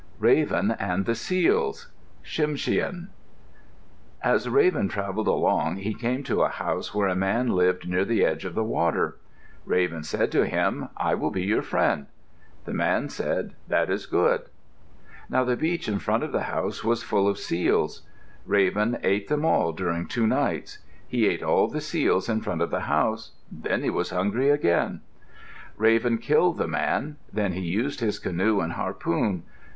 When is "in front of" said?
15.87-16.31, 22.27-22.71